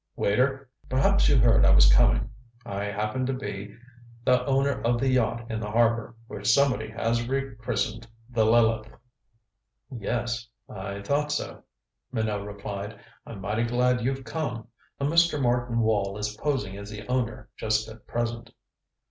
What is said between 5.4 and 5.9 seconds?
in the